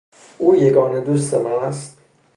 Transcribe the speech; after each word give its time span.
او 0.37 0.55
یگانه 0.55 1.01
دوست 1.01 1.33
من 1.33 1.51
است. 1.51 1.97